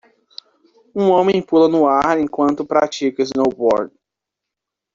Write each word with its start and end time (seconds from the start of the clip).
Um 0.95 1.11
homem 1.11 1.43
pula 1.45 1.67
no 1.67 1.85
ar 1.85 2.17
enquanto 2.19 2.65
pratica 2.65 3.21
snowboard. 3.23 3.93